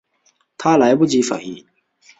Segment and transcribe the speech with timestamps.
[0.57, 1.63] 她来不及反应